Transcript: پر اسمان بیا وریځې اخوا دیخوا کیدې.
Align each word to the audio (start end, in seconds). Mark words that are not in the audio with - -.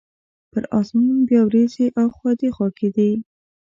پر 0.51 0.63
اسمان 0.79 1.17
بیا 1.27 1.41
وریځې 1.45 1.85
اخوا 2.05 2.31
دیخوا 2.41 2.67
کیدې. 2.79 3.11